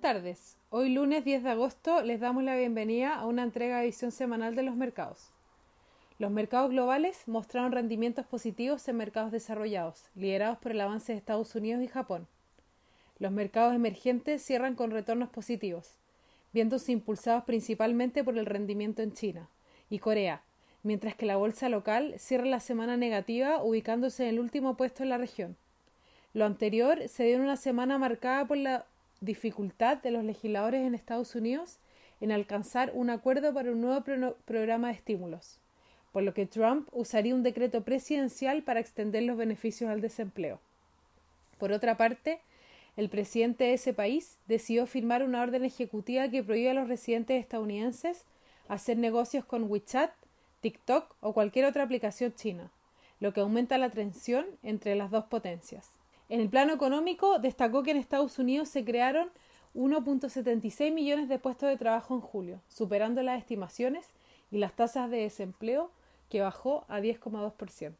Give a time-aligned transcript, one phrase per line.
[0.00, 0.56] tardes.
[0.70, 4.54] Hoy lunes 10 de agosto les damos la bienvenida a una entrega de visión semanal
[4.54, 5.28] de los mercados.
[6.18, 11.54] Los mercados globales mostraron rendimientos positivos en mercados desarrollados, liderados por el avance de Estados
[11.54, 12.26] Unidos y Japón.
[13.18, 15.98] Los mercados emergentes cierran con retornos positivos,
[16.54, 19.50] viéndose impulsados principalmente por el rendimiento en China
[19.90, 20.40] y Corea,
[20.82, 25.10] mientras que la bolsa local cierra la semana negativa ubicándose en el último puesto en
[25.10, 25.56] la región.
[26.32, 28.86] Lo anterior se dio en una semana marcada por la
[29.20, 31.78] dificultad de los legisladores en Estados Unidos
[32.20, 35.58] en alcanzar un acuerdo para un nuevo pro programa de estímulos,
[36.12, 40.60] por lo que Trump usaría un decreto presidencial para extender los beneficios al desempleo.
[41.58, 42.40] Por otra parte,
[42.96, 47.40] el presidente de ese país decidió firmar una orden ejecutiva que prohíbe a los residentes
[47.40, 48.24] estadounidenses
[48.68, 50.12] hacer negocios con WeChat,
[50.60, 52.70] TikTok o cualquier otra aplicación china,
[53.18, 55.90] lo que aumenta la tensión entre las dos potencias.
[56.30, 59.30] En el plano económico, destacó que en Estados Unidos se crearon
[59.74, 64.06] 1.76 millones de puestos de trabajo en julio, superando las estimaciones
[64.52, 65.90] y las tasas de desempleo
[66.28, 67.94] que bajó a 10,2%.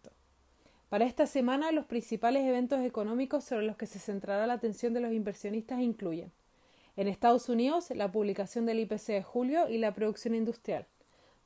[0.88, 5.00] Para esta semana, los principales eventos económicos sobre los que se centrará la atención de
[5.00, 6.30] los inversionistas incluyen
[6.96, 10.86] en Estados Unidos la publicación del IPC de julio y la producción industrial.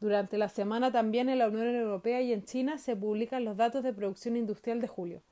[0.00, 3.82] Durante la semana también en la Unión Europea y en China se publican los datos
[3.82, 5.22] de producción industrial de julio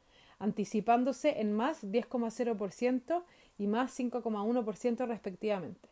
[0.43, 3.23] anticipándose en más 10,0%
[3.59, 5.89] y más 5,1% respectivamente.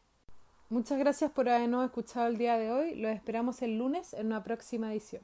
[0.68, 2.94] Muchas gracias por habernos escuchado el día de hoy.
[2.96, 5.22] Los esperamos el lunes en una próxima edición.